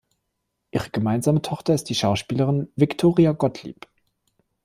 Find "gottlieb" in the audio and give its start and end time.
3.33-3.85